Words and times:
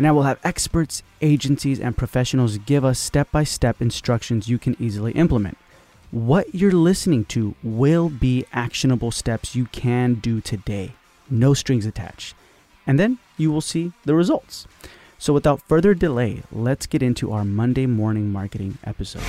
and 0.00 0.06
I 0.06 0.12
will 0.12 0.22
have 0.22 0.40
experts, 0.42 1.02
agencies, 1.20 1.78
and 1.78 1.94
professionals 1.94 2.56
give 2.56 2.86
us 2.86 2.98
step 2.98 3.30
by 3.30 3.44
step 3.44 3.82
instructions 3.82 4.48
you 4.48 4.56
can 4.56 4.74
easily 4.80 5.12
implement. 5.12 5.58
What 6.10 6.54
you're 6.54 6.72
listening 6.72 7.26
to 7.26 7.54
will 7.62 8.08
be 8.08 8.46
actionable 8.50 9.10
steps 9.10 9.54
you 9.54 9.66
can 9.66 10.14
do 10.14 10.40
today, 10.40 10.94
no 11.28 11.52
strings 11.52 11.84
attached. 11.84 12.34
And 12.86 12.98
then 12.98 13.18
you 13.36 13.52
will 13.52 13.60
see 13.60 13.92
the 14.06 14.14
results. 14.14 14.66
So, 15.18 15.34
without 15.34 15.60
further 15.68 15.92
delay, 15.92 16.44
let's 16.50 16.86
get 16.86 17.02
into 17.02 17.30
our 17.32 17.44
Monday 17.44 17.84
morning 17.84 18.32
marketing 18.32 18.78
episode. 18.84 19.20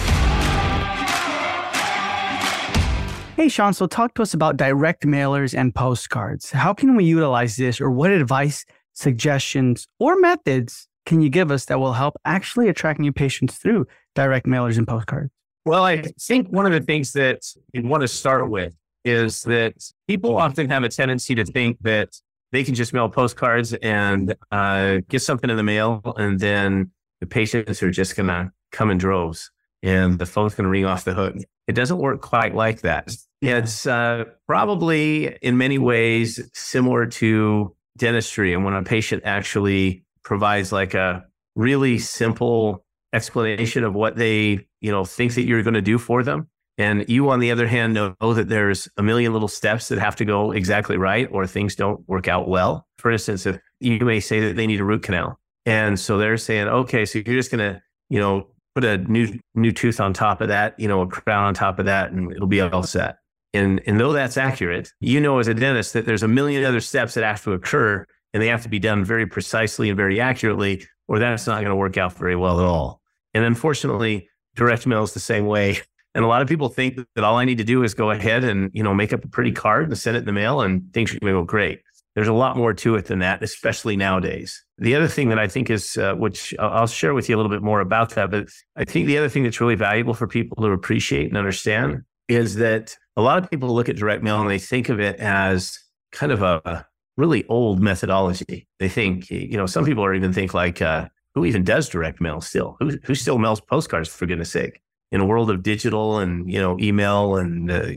Hey, 3.36 3.50
Shawn, 3.50 3.74
so 3.74 3.88
talk 3.88 4.14
to 4.14 4.22
us 4.22 4.34
about 4.34 4.56
direct 4.56 5.06
mailers 5.06 5.54
and 5.54 5.76
postcards. 5.76 6.52
How 6.52 6.74
can 6.74 6.96
we 6.96 7.04
utilize 7.04 7.58
this, 7.58 7.82
or 7.82 7.92
what 7.92 8.12
advice 8.12 8.66
suggestions, 8.94 9.88
or 10.00 10.20
methods 10.20 10.88
can 11.06 11.22
you 11.22 11.30
give 11.30 11.52
us 11.52 11.66
that 11.66 11.80
will 11.80 11.94
help 11.94 12.16
actually 12.26 12.70
attract 12.70 13.00
new 13.00 13.12
patients 13.12 13.58
through 13.58 13.88
direct 14.16 14.46
mailers 14.46 14.78
and 14.78 14.88
postcards? 14.88 15.32
Well, 15.66 15.84
I 15.84 16.04
think 16.20 16.50
one 16.50 16.66
of 16.66 16.72
the 16.72 16.82
things 16.82 17.14
that 17.14 17.42
you 17.74 17.84
want 17.84 18.02
to 18.02 18.08
start 18.08 18.50
with 18.50 18.76
is 19.04 19.44
that 19.44 19.74
people 20.08 20.38
often 20.38 20.70
have 20.70 20.84
a 20.84 20.90
tendency 20.90 21.36
to 21.36 21.46
think 21.46 21.78
that 21.82 22.10
they 22.52 22.64
can 22.64 22.76
just 22.76 22.94
mail 22.94 23.10
postcards 23.10 23.74
and 23.74 24.36
uh, 24.52 25.00
get 25.08 25.22
something 25.22 25.50
in 25.50 25.58
the 25.58 25.64
mail, 25.64 26.02
and 26.18 26.40
then 26.40 26.92
the 27.20 27.26
patients 27.26 27.82
are 27.82 27.92
just 27.92 28.16
going 28.16 28.28
to 28.28 28.52
come 28.72 28.90
in 28.90 28.98
droves 28.98 29.52
and 29.84 30.20
the 30.20 30.26
phone's 30.26 30.54
going 30.54 30.66
to 30.66 30.70
ring 30.70 30.86
off 30.86 31.04
the 31.06 31.14
hook. 31.14 31.36
It 31.68 31.74
doesn't 31.74 31.98
work 31.98 32.22
quite 32.22 32.54
like 32.54 32.82
that. 32.82 33.16
It's 33.42 33.86
uh, 33.88 34.26
probably 34.48 35.38
in 35.42 35.58
many 35.58 35.78
ways 35.78 36.40
similar 36.54 37.08
to 37.08 37.76
dentistry 37.98 38.54
and 38.54 38.64
when 38.64 38.74
a 38.74 38.84
patient 38.84 39.24
actually 39.26 40.04
provides 40.24 40.72
like 40.72 40.94
a 40.94 41.26
really 41.56 41.98
simple 42.00 42.86
explanation 43.14 43.84
of 43.84 43.94
what 43.94 44.16
they 44.16 44.66
you 44.80 44.92
know 44.92 45.04
think 45.04 45.34
that 45.36 45.44
you're 45.44 45.64
going 45.64 45.74
to 45.74 45.82
do 45.82 45.98
for 45.98 46.24
them 46.24 46.48
and 46.78 47.08
you 47.10 47.30
on 47.30 47.40
the 47.40 47.52
other 47.52 47.68
hand 47.68 47.94
know, 47.94 48.16
know 48.22 48.34
that 48.34 48.48
there's 48.48 48.88
a 48.98 49.04
million 49.04 49.34
little 49.34 49.48
steps 49.48 49.90
that 49.90 50.00
have 50.00 50.16
to 50.16 50.26
go 50.26 50.52
exactly 50.52 50.98
right 50.98 51.28
or 51.32 51.46
things 51.46 51.76
don't 51.76 52.08
work 52.08 52.28
out 52.28 52.48
well. 52.48 52.88
For 52.98 53.12
instance 53.12 53.46
if 53.46 53.60
you 53.80 54.00
may 54.00 54.20
say 54.20 54.40
that 54.42 54.56
they 54.56 54.68
need 54.68 54.80
a 54.80 54.86
root 54.86 55.04
canal 55.04 55.40
and 55.66 56.00
so 56.00 56.18
they're 56.18 56.38
saying 56.38 56.68
okay 56.68 57.06
so 57.06 57.20
you're 57.26 57.36
just 57.36 57.52
going 57.52 57.74
to 57.74 57.82
you 58.10 58.20
know 58.20 58.48
put 58.74 58.86
a 58.86 58.98
new 59.00 59.38
new 59.54 59.72
tooth 59.72 60.00
on 60.00 60.14
top 60.14 60.42
of 60.42 60.48
that 60.48 60.80
you 60.80 60.88
know 60.88 61.02
a 61.02 61.08
crown 61.08 61.46
on 61.46 61.54
top 61.54 61.80
of 61.80 61.86
that 61.86 62.12
and 62.12 62.32
it'll 62.32 62.48
be 62.48 62.62
all 62.62 62.84
set 62.84 63.18
and, 63.54 63.82
and 63.86 64.00
though 64.00 64.14
that's 64.14 64.38
accurate, 64.38 64.92
you 65.00 65.20
know 65.20 65.40
as 65.40 65.48
a 65.48 65.54
dentist 65.54 65.94
that 65.94 66.06
there's 66.06 66.24
a 66.24 66.28
million 66.28 66.64
other 66.64 66.80
steps 66.80 67.14
that 67.16 67.24
have 67.24 67.44
to 67.44 67.54
occur 67.54 68.06
and 68.34 68.42
they 68.42 68.48
have 68.48 68.64
to 68.64 68.70
be 68.70 68.80
done 68.80 69.04
very 69.04 69.28
precisely 69.28 69.90
and 69.90 69.98
very 69.98 70.22
accurately, 70.22 70.86
or 71.08 71.20
that's 71.20 71.48
not 71.48 71.56
going 71.56 71.70
to 71.70 71.76
work 71.76 71.98
out 71.98 72.14
very 72.14 72.36
well 72.36 72.60
at 72.60 72.66
all. 72.66 73.02
And 73.34 73.44
unfortunately, 73.44 74.30
direct 74.56 74.88
mail 74.88 75.04
is 75.04 75.14
the 75.14 75.20
same 75.20 75.46
way. 75.46 75.80
And 76.14 76.26
a 76.26 76.28
lot 76.28 76.42
of 76.42 76.50
people 76.50 76.68
think 76.68 77.00
that 77.16 77.24
all 77.24 77.38
I 77.38 77.46
need 77.46 77.60
to 77.60 77.64
do 77.64 77.84
is 77.84 77.94
go 77.94 78.12
ahead 78.12 78.44
and, 78.44 78.70
you 78.74 78.84
know, 78.84 78.94
make 78.94 79.14
up 79.14 79.24
a 79.24 79.30
pretty 79.30 79.54
card 79.54 79.88
and 79.88 79.98
send 79.98 80.18
it 80.18 80.20
in 80.20 80.26
the 80.26 80.34
mail 80.34 80.60
and 80.60 80.92
things 80.94 81.16
are 81.16 81.20
going 81.20 81.34
to 81.34 81.40
go 81.40 81.46
great. 81.46 81.80
There's 82.16 82.28
a 82.28 82.34
lot 82.34 82.58
more 82.58 82.74
to 82.74 82.96
it 82.96 83.06
than 83.06 83.20
that, 83.20 83.42
especially 83.42 83.96
nowadays. 83.96 84.62
The 84.78 84.96
other 84.96 85.08
thing 85.08 85.30
that 85.30 85.40
I 85.40 85.48
think 85.48 85.70
is, 85.70 85.96
uh, 85.96 86.16
which 86.16 86.54
I'll 86.60 86.86
share 86.86 87.14
with 87.14 87.30
you 87.30 87.36
a 87.36 87.38
little 87.38 87.50
bit 87.50 87.62
more 87.62 87.80
about 87.80 88.10
that, 88.16 88.30
but 88.30 88.50
I 88.76 88.84
think 88.84 89.08
the 89.08 89.18
other 89.18 89.30
thing 89.30 89.44
that's 89.44 89.62
really 89.62 89.76
valuable 89.76 90.14
for 90.14 90.28
people 90.28 90.62
to 90.62 90.72
appreciate 90.72 91.30
and 91.30 91.38
understand 91.38 92.04
is 92.32 92.56
that 92.56 92.98
a 93.18 93.22
lot 93.22 93.44
of 93.44 93.50
people 93.50 93.70
look 93.76 93.90
at 93.90 93.98
direct 93.98 94.24
mail 94.24 94.40
and 94.40 94.50
they 94.50 94.58
think 94.58 94.90
of 94.90 95.00
it 95.00 95.20
as 95.20 95.78
kind 96.12 96.32
of 96.32 96.42
a 96.42 96.86
really 97.18 97.46
old 97.48 97.82
methodology. 97.82 98.68
They 98.80 98.90
think, 98.90 99.30
you 99.30 99.58
know, 99.58 99.66
some 99.66 99.86
people 99.86 100.04
are 100.06 100.14
even 100.14 100.32
think 100.32 100.54
like, 100.54 100.82
uh, 100.82 101.10
who 101.36 101.46
even 101.46 101.64
does 101.64 101.90
direct 101.90 102.22
mail 102.22 102.42
still? 102.42 102.78
Who, 102.80 102.98
who 103.04 103.16
still 103.16 103.38
mails 103.38 103.62
postcards 103.62 104.10
for 104.10 104.26
goodness 104.26 104.52
sake? 104.52 104.82
In 105.12 105.20
a 105.20 105.26
world 105.26 105.50
of 105.50 105.62
digital 105.62 106.20
and, 106.20 106.50
you 106.50 106.60
know, 106.60 106.78
email 106.80 107.36
and, 107.36 107.70
uh, 107.70 107.88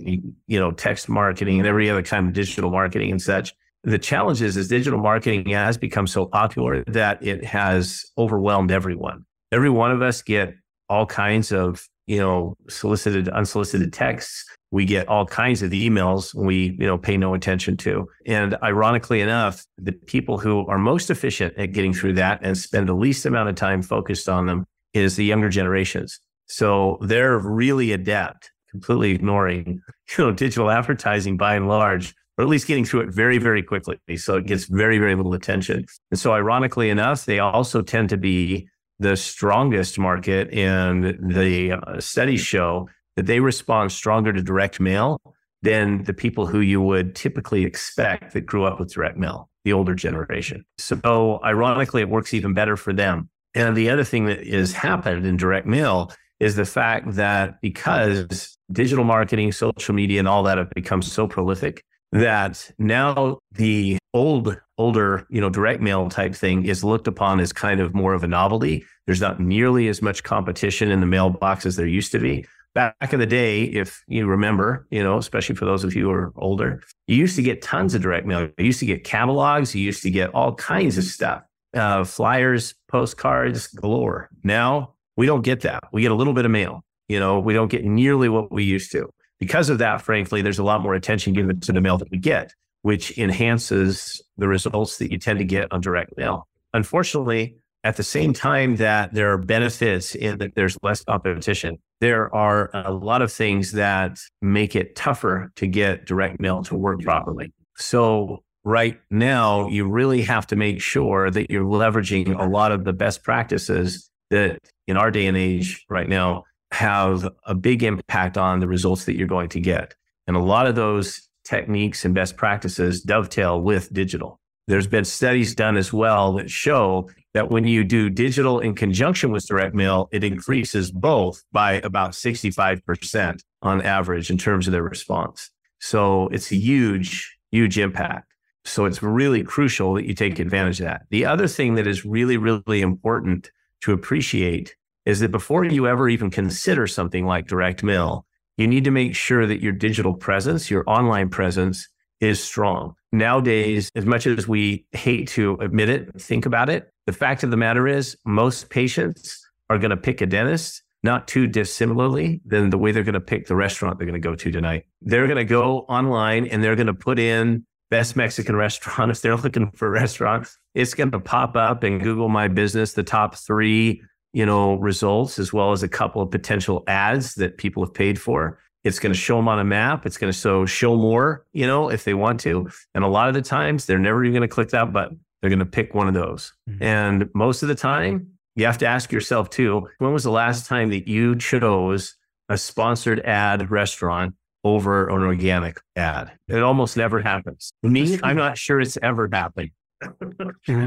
you 0.46 0.60
know, 0.60 0.72
text 0.72 1.08
marketing 1.08 1.60
and 1.60 1.68
every 1.68 1.88
other 1.88 2.02
kind 2.02 2.26
of 2.26 2.32
digital 2.32 2.70
marketing 2.70 3.12
and 3.12 3.22
such. 3.22 3.54
The 3.84 3.98
challenge 3.98 4.42
is, 4.42 4.56
is 4.56 4.66
digital 4.66 4.98
marketing 4.98 5.50
has 5.50 5.78
become 5.78 6.08
so 6.08 6.26
popular 6.26 6.82
that 6.84 7.24
it 7.24 7.44
has 7.44 8.04
overwhelmed 8.18 8.72
everyone. 8.72 9.26
Every 9.52 9.70
one 9.70 9.92
of 9.92 10.02
us 10.02 10.22
get 10.22 10.54
all 10.88 11.06
kinds 11.06 11.52
of, 11.52 11.88
you 12.06 12.18
know, 12.18 12.56
solicited, 12.68 13.28
unsolicited 13.28 13.92
texts 13.92 14.44
we 14.74 14.84
get 14.84 15.06
all 15.06 15.24
kinds 15.24 15.62
of 15.62 15.70
emails 15.70 16.34
we 16.34 16.76
you 16.80 16.86
know 16.86 16.98
pay 16.98 17.16
no 17.16 17.32
attention 17.32 17.76
to. 17.76 18.08
And 18.26 18.56
ironically 18.60 19.20
enough 19.20 19.64
the 19.78 19.92
people 19.92 20.36
who 20.36 20.66
are 20.66 20.78
most 20.78 21.10
efficient 21.10 21.54
at 21.56 21.72
getting 21.72 21.94
through 21.94 22.14
that 22.14 22.40
and 22.42 22.58
spend 22.58 22.88
the 22.88 22.94
least 22.94 23.24
amount 23.24 23.48
of 23.48 23.54
time 23.54 23.82
focused 23.82 24.28
on 24.28 24.46
them 24.46 24.66
is 24.92 25.14
the 25.14 25.24
younger 25.24 25.48
generations. 25.48 26.18
So 26.46 26.98
they're 27.02 27.38
really 27.38 27.92
adept 27.92 28.50
completely 28.72 29.12
ignoring 29.12 29.80
you 30.18 30.24
know 30.24 30.32
digital 30.32 30.68
advertising 30.68 31.36
by 31.36 31.54
and 31.54 31.68
large 31.68 32.12
or 32.36 32.42
at 32.42 32.50
least 32.50 32.66
getting 32.66 32.84
through 32.84 33.02
it 33.02 33.14
very 33.14 33.38
very 33.38 33.62
quickly. 33.62 34.00
So 34.16 34.38
it 34.38 34.46
gets 34.46 34.64
very 34.64 34.98
very 34.98 35.14
little 35.14 35.34
attention. 35.34 35.84
And 36.10 36.18
so 36.18 36.32
ironically 36.32 36.90
enough 36.90 37.26
they 37.26 37.38
also 37.38 37.80
tend 37.80 38.08
to 38.08 38.16
be 38.16 38.68
the 39.04 39.16
strongest 39.16 39.98
market 39.98 40.50
and 40.54 41.04
the 41.20 41.72
uh, 41.72 42.00
studies 42.00 42.40
show 42.40 42.88
that 43.16 43.26
they 43.26 43.38
respond 43.38 43.92
stronger 43.92 44.32
to 44.32 44.42
direct 44.42 44.80
mail 44.80 45.20
than 45.60 46.02
the 46.04 46.14
people 46.14 46.46
who 46.46 46.60
you 46.60 46.80
would 46.80 47.14
typically 47.14 47.64
expect 47.64 48.32
that 48.32 48.46
grew 48.46 48.64
up 48.64 48.80
with 48.80 48.92
direct 48.92 49.18
mail, 49.18 49.50
the 49.64 49.74
older 49.74 49.94
generation. 49.94 50.64
So, 50.78 51.38
ironically, 51.44 52.00
it 52.00 52.08
works 52.08 52.32
even 52.32 52.54
better 52.54 52.78
for 52.78 52.94
them. 52.94 53.28
And 53.54 53.76
the 53.76 53.90
other 53.90 54.04
thing 54.04 54.24
that 54.24 54.46
has 54.46 54.72
happened 54.72 55.26
in 55.26 55.36
direct 55.36 55.66
mail 55.66 56.10
is 56.40 56.56
the 56.56 56.64
fact 56.64 57.12
that 57.12 57.60
because 57.60 58.56
digital 58.72 59.04
marketing, 59.04 59.52
social 59.52 59.94
media, 59.94 60.18
and 60.18 60.26
all 60.26 60.42
that 60.44 60.56
have 60.56 60.70
become 60.70 61.02
so 61.02 61.28
prolific, 61.28 61.84
that 62.14 62.70
now 62.78 63.38
the 63.52 63.98
old, 64.14 64.56
older, 64.78 65.26
you 65.28 65.40
know, 65.40 65.50
direct 65.50 65.82
mail 65.82 66.08
type 66.08 66.34
thing 66.34 66.64
is 66.64 66.82
looked 66.82 67.06
upon 67.06 67.40
as 67.40 67.52
kind 67.52 67.80
of 67.80 67.94
more 67.94 68.14
of 68.14 68.24
a 68.24 68.28
novelty. 68.28 68.84
There's 69.06 69.20
not 69.20 69.40
nearly 69.40 69.88
as 69.88 70.00
much 70.00 70.22
competition 70.22 70.90
in 70.90 71.00
the 71.00 71.06
mailbox 71.06 71.66
as 71.66 71.76
there 71.76 71.86
used 71.86 72.12
to 72.12 72.18
be 72.18 72.46
back 72.74 73.12
in 73.12 73.20
the 73.20 73.26
day, 73.26 73.62
if 73.62 74.02
you 74.08 74.26
remember, 74.26 74.86
you 74.90 75.02
know, 75.02 75.16
especially 75.16 75.54
for 75.54 75.64
those 75.64 75.84
of 75.84 75.94
you 75.94 76.04
who 76.04 76.10
are 76.10 76.32
older, 76.36 76.82
you 77.06 77.16
used 77.16 77.36
to 77.36 77.42
get 77.42 77.62
tons 77.62 77.94
of 77.94 78.02
direct 78.02 78.26
mail. 78.26 78.48
You 78.58 78.64
used 78.64 78.80
to 78.80 78.86
get 78.86 79.04
catalogs. 79.04 79.74
You 79.74 79.82
used 79.82 80.02
to 80.02 80.10
get 80.10 80.30
all 80.34 80.54
kinds 80.54 80.98
of 80.98 81.04
stuff, 81.04 81.42
uh, 81.74 82.04
flyers, 82.04 82.74
postcards 82.88 83.68
galore. 83.68 84.28
Now 84.42 84.94
we 85.16 85.26
don't 85.26 85.42
get 85.42 85.60
that. 85.62 85.84
We 85.92 86.02
get 86.02 86.10
a 86.10 86.16
little 86.16 86.34
bit 86.34 86.44
of 86.44 86.50
mail. 86.50 86.84
You 87.08 87.20
know, 87.20 87.38
we 87.38 87.54
don't 87.54 87.70
get 87.70 87.84
nearly 87.84 88.28
what 88.28 88.50
we 88.50 88.64
used 88.64 88.90
to. 88.92 89.08
Because 89.44 89.68
of 89.68 89.76
that, 89.76 90.00
frankly, 90.00 90.40
there's 90.40 90.58
a 90.58 90.64
lot 90.64 90.80
more 90.80 90.94
attention 90.94 91.34
given 91.34 91.60
to 91.60 91.70
the 91.70 91.82
mail 91.82 91.98
that 91.98 92.10
we 92.10 92.16
get, 92.16 92.54
which 92.80 93.18
enhances 93.18 94.22
the 94.38 94.48
results 94.48 94.96
that 94.96 95.12
you 95.12 95.18
tend 95.18 95.38
to 95.38 95.44
get 95.44 95.70
on 95.70 95.82
direct 95.82 96.16
mail. 96.16 96.48
Unfortunately, 96.72 97.58
at 97.84 97.98
the 97.98 98.02
same 98.02 98.32
time 98.32 98.76
that 98.76 99.12
there 99.12 99.30
are 99.30 99.36
benefits 99.36 100.14
in 100.14 100.38
that 100.38 100.54
there's 100.54 100.78
less 100.82 101.04
competition, 101.04 101.76
there 102.00 102.34
are 102.34 102.70
a 102.72 102.90
lot 102.90 103.20
of 103.20 103.30
things 103.30 103.72
that 103.72 104.18
make 104.40 104.74
it 104.74 104.96
tougher 104.96 105.52
to 105.56 105.66
get 105.66 106.06
direct 106.06 106.40
mail 106.40 106.62
to 106.62 106.74
work 106.74 107.02
properly. 107.02 107.52
So 107.76 108.42
right 108.64 108.98
now, 109.10 109.68
you 109.68 109.86
really 109.86 110.22
have 110.22 110.46
to 110.46 110.56
make 110.56 110.80
sure 110.80 111.30
that 111.30 111.50
you're 111.50 111.66
leveraging 111.66 112.34
a 112.40 112.48
lot 112.48 112.72
of 112.72 112.84
the 112.84 112.94
best 112.94 113.22
practices 113.22 114.08
that 114.30 114.58
in 114.86 114.96
our 114.96 115.10
day 115.10 115.26
and 115.26 115.36
age 115.36 115.84
right 115.90 116.08
now 116.08 116.44
have 116.74 117.28
a 117.46 117.54
big 117.54 117.82
impact 117.82 118.36
on 118.36 118.60
the 118.60 118.66
results 118.66 119.04
that 119.04 119.16
you're 119.16 119.28
going 119.28 119.48
to 119.48 119.60
get. 119.60 119.94
And 120.26 120.36
a 120.36 120.40
lot 120.40 120.66
of 120.66 120.74
those 120.74 121.28
techniques 121.44 122.04
and 122.04 122.14
best 122.14 122.36
practices 122.36 123.00
dovetail 123.02 123.60
with 123.60 123.92
digital. 123.92 124.40
There's 124.66 124.86
been 124.86 125.04
studies 125.04 125.54
done 125.54 125.76
as 125.76 125.92
well 125.92 126.32
that 126.34 126.50
show 126.50 127.10
that 127.34 127.50
when 127.50 127.64
you 127.64 127.84
do 127.84 128.08
digital 128.10 128.60
in 128.60 128.74
conjunction 128.74 129.30
with 129.30 129.46
direct 129.46 129.74
mail, 129.74 130.08
it 130.10 130.24
increases 130.24 130.90
both 130.90 131.44
by 131.52 131.74
about 131.74 132.12
65% 132.12 133.40
on 133.62 133.82
average 133.82 134.30
in 134.30 134.38
terms 134.38 134.66
of 134.66 134.72
their 134.72 134.82
response. 134.82 135.50
So 135.80 136.28
it's 136.28 136.50
a 136.50 136.56
huge, 136.56 137.36
huge 137.50 137.78
impact. 137.78 138.32
So 138.64 138.86
it's 138.86 139.02
really 139.02 139.42
crucial 139.44 139.94
that 139.94 140.06
you 140.06 140.14
take 140.14 140.38
advantage 140.38 140.80
of 140.80 140.86
that. 140.86 141.02
The 141.10 141.26
other 141.26 141.46
thing 141.46 141.74
that 141.74 141.86
is 141.86 142.04
really, 142.04 142.38
really 142.38 142.80
important 142.80 143.50
to 143.82 143.92
appreciate 143.92 144.74
is 145.06 145.20
that 145.20 145.30
before 145.30 145.64
you 145.64 145.86
ever 145.86 146.08
even 146.08 146.30
consider 146.30 146.86
something 146.86 147.26
like 147.26 147.46
direct 147.46 147.82
mail, 147.82 148.26
you 148.56 148.66
need 148.66 148.84
to 148.84 148.90
make 148.90 149.14
sure 149.14 149.46
that 149.46 149.62
your 149.62 149.72
digital 149.72 150.14
presence, 150.14 150.70
your 150.70 150.84
online 150.86 151.28
presence 151.28 151.88
is 152.20 152.42
strong. 152.42 152.94
Nowadays, 153.12 153.90
as 153.94 154.06
much 154.06 154.26
as 154.26 154.48
we 154.48 154.86
hate 154.92 155.28
to 155.28 155.54
admit 155.60 155.88
it, 155.88 156.20
think 156.20 156.46
about 156.46 156.68
it, 156.68 156.90
the 157.06 157.12
fact 157.12 157.42
of 157.42 157.50
the 157.50 157.56
matter 157.56 157.86
is 157.86 158.16
most 158.24 158.70
patients 158.70 159.46
are 159.68 159.78
going 159.78 159.90
to 159.90 159.96
pick 159.96 160.20
a 160.20 160.26
dentist 160.26 160.82
not 161.04 161.28
too 161.28 161.46
dissimilarly 161.46 162.40
than 162.46 162.70
the 162.70 162.78
way 162.78 162.90
they're 162.90 163.04
going 163.04 163.12
to 163.12 163.20
pick 163.20 163.46
the 163.46 163.54
restaurant 163.54 163.98
they're 163.98 164.06
going 164.06 164.20
to 164.20 164.26
go 164.26 164.34
to 164.34 164.50
tonight. 164.50 164.86
They're 165.02 165.26
going 165.26 165.36
to 165.36 165.44
go 165.44 165.80
online 165.80 166.46
and 166.46 166.64
they're 166.64 166.76
going 166.76 166.86
to 166.86 166.94
put 166.94 167.18
in 167.18 167.66
best 167.90 168.16
Mexican 168.16 168.56
restaurant. 168.66 169.10
If 169.10 169.20
they're 169.20 169.36
looking 169.36 169.70
for 169.72 169.90
restaurants, 169.90 170.58
it's 170.74 170.94
going 170.94 171.10
to 171.10 171.20
pop 171.20 171.56
up 171.56 171.84
in 171.84 171.98
Google 171.98 172.30
My 172.30 172.48
Business, 172.48 172.94
the 172.94 173.02
top 173.02 173.36
three, 173.36 174.02
you 174.34 174.44
know, 174.44 174.74
results, 174.74 175.38
as 175.38 175.52
well 175.52 175.70
as 175.72 175.82
a 175.82 175.88
couple 175.88 176.20
of 176.20 176.30
potential 176.30 176.82
ads 176.88 177.36
that 177.36 177.56
people 177.56 177.84
have 177.84 177.94
paid 177.94 178.20
for. 178.20 178.58
It's 178.82 178.98
going 178.98 179.12
to 179.12 179.18
show 179.18 179.36
them 179.36 179.48
on 179.48 179.60
a 179.60 179.64
map. 179.64 180.04
It's 180.04 180.18
going 180.18 180.30
to 180.30 180.38
show 180.38 180.66
show 180.66 180.96
more, 180.96 181.46
you 181.52 181.66
know, 181.66 181.88
if 181.88 182.04
they 182.04 182.12
want 182.12 182.40
to. 182.40 182.68
And 182.94 183.04
a 183.04 183.08
lot 183.08 183.28
of 183.28 183.34
the 183.34 183.40
times, 183.40 183.86
they're 183.86 183.98
never 183.98 184.22
even 184.24 184.34
going 184.34 184.48
to 184.48 184.52
click 184.52 184.70
that 184.70 184.92
button. 184.92 185.20
They're 185.40 185.50
going 185.50 185.60
to 185.60 185.66
pick 185.66 185.94
one 185.94 186.08
of 186.08 186.14
those. 186.14 186.52
Mm-hmm. 186.68 186.82
And 186.82 187.30
most 187.34 187.62
of 187.62 187.68
the 187.68 187.74
time, 187.76 188.32
you 188.56 188.66
have 188.66 188.78
to 188.78 188.86
ask 188.86 189.12
yourself 189.12 189.50
too 189.50 189.88
when 189.98 190.12
was 190.12 190.24
the 190.24 190.30
last 190.30 190.66
time 190.66 190.90
that 190.90 191.08
you 191.08 191.36
chose 191.36 192.16
a 192.48 192.58
sponsored 192.58 193.20
ad 193.20 193.70
restaurant 193.70 194.34
over 194.64 195.08
an 195.08 195.22
organic 195.22 195.80
ad? 195.94 196.32
It 196.48 196.62
almost 196.62 196.96
never 196.96 197.20
happens. 197.20 197.72
Me, 197.82 198.18
I'm 198.22 198.36
not 198.36 198.58
sure 198.58 198.80
it's 198.80 198.98
ever 199.00 199.28
happened. 199.32 199.70